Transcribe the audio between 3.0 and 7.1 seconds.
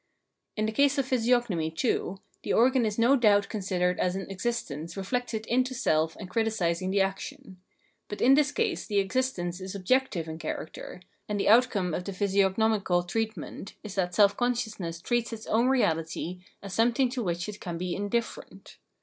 doubt considered as an existence reflected into seK and criticising the